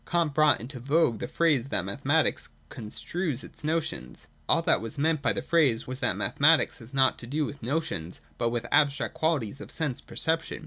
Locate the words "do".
7.27-7.45